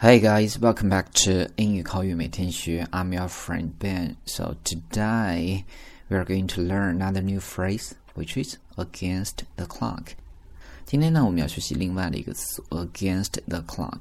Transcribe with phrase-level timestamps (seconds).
[0.00, 2.86] Hey guys, welcome back to 英语口语每天学.
[2.92, 4.16] I'm your friend Ben.
[4.26, 5.64] So today
[6.08, 10.14] we are going to learn another new phrase, which is against the clock.
[10.84, 14.00] 今天呢，我们要学习另外的一个词，against the clock。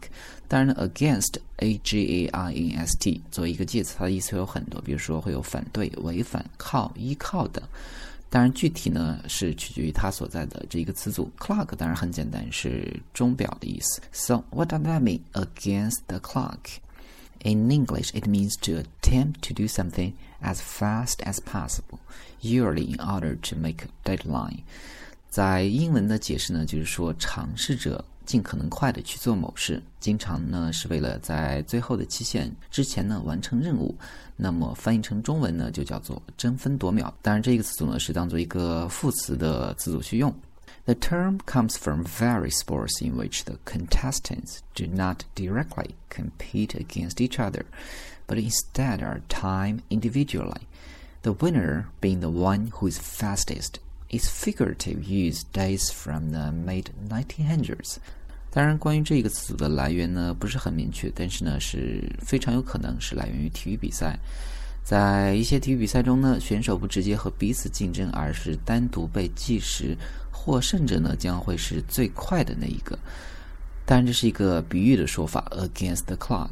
[0.50, 7.64] 当然呢，against a g a i n s t 作为一个介词，它的意思有很多，比如说会有反对、违反、靠、依靠等。
[8.30, 11.32] 当然，具体呢是取决于它所在的这一个词组。
[11.38, 14.02] Clock 当然很简单，是钟表的意思。
[14.12, 15.22] So what does that mean?
[15.34, 16.80] Against the clock.
[17.44, 22.00] In English, it means to attempt to do something as fast as possible,
[22.42, 24.60] usually in order to make a deadline.
[25.30, 33.94] 在英文的解释呢，就是说尝试着 尽可能快的去做某事，经常呢是为了在最后的期限之前呢完成任务。
[34.36, 37.14] 那么翻译成中文呢，就叫做争分夺秒。
[37.22, 40.34] 当然，这个词组呢是当做一个副词的词组去用。
[40.86, 47.38] The term comes from various sports in which the contestants do not directly compete against each
[47.38, 47.64] other,
[48.28, 50.64] but instead are timed individually.
[51.22, 53.80] The winner being the one who is fastest.
[54.10, 58.00] Its figurative use dates from the mid 1900s.
[58.51, 64.19] 当然，关于这个词组的来源呢，不是很明确，但是呢，是非常有可能是来源于体育比赛。
[64.83, 69.97] 在一些体育比赛中呢，选手不直接和彼此竞争，而是单独被计时，
[70.33, 72.99] 获胜者呢将会是最快的那一个。
[73.85, 76.49] 当然，这是一个比喻的说法，against the clock。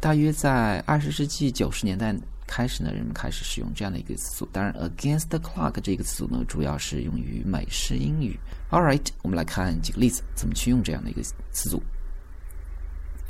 [0.00, 2.14] 大约在二十世纪九十年代。
[2.49, 4.47] 开始呢，人们开始使用这样的一个词组。
[4.51, 8.39] 当然，against the clock 这个词组呢，主要是用于美式英语。
[8.69, 11.81] All right，我们来看几个例子，怎么去用这样的一个词组。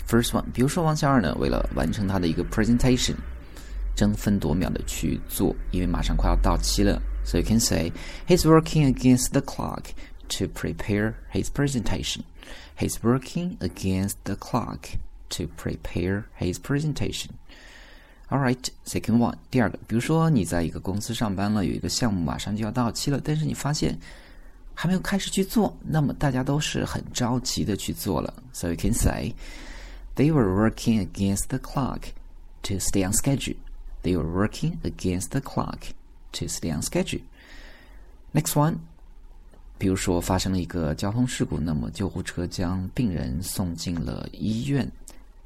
[0.07, 3.15] First one，比如说王小二呢，为了完成他的一个 presentation，
[3.95, 7.01] 争分夺秒的去做，因为马上快要到期了。
[7.23, 7.91] So you can say
[8.27, 9.85] he's working against the clock
[10.37, 12.21] to prepare his presentation.
[12.77, 14.97] He's working against the clock
[15.29, 17.29] to prepare his presentation.
[18.30, 23.98] All right, second one，第二个，比如说你在一个公司上班了，有一个项目马上就要到期了，但是你发现
[24.72, 28.32] 还没有开始去做，那么大家都是很着急的去做了。
[28.52, 29.34] So you can say
[30.14, 32.02] they were working against the clock
[32.62, 33.56] to stay on schedule.
[34.04, 35.90] They were working against the clock
[36.34, 37.22] to stay on schedule.
[38.32, 38.76] Next one，
[39.76, 44.88] 比如说发生了一个交通事故，那么救护车将病人送进了医院，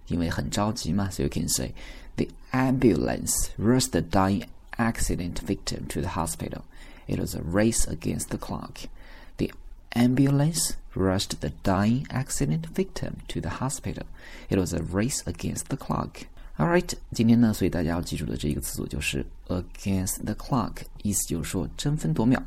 [0.08, 1.08] 因为很着急嘛。
[1.10, 1.72] So you can say.
[2.17, 4.45] The ambulance rushed the dying
[4.77, 6.63] accident victim to the hospital.
[7.07, 8.89] It was a race against the clock.
[9.37, 9.51] The
[9.95, 14.05] ambulance rushed the dying accident victim to the hospital.
[14.49, 16.27] It was a race against the clock.
[16.57, 22.43] Alright，今天呢，所以大家要记住的这一个词组就是 against the clock，意思就是说争分夺秒。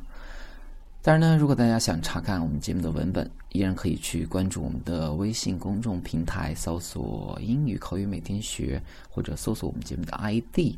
[1.08, 10.76] 当然呢，如果大家想查看我们节目的文本，依然可以去关注我们的微信公众平台，搜索“英语口语每天学”，或者搜索我们节目的 ID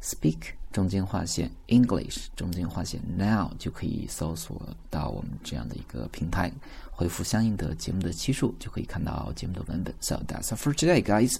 [0.00, 6.52] “Speak” 中间划线 “English” 中间划线 “Now”，就可以搜索到我们这样的一个平台，
[6.92, 9.92] 回复相应的节目的期数，就可以看到节目的文本。
[9.98, 11.38] So that's all for today, guys.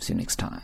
[0.00, 0.62] See you next time.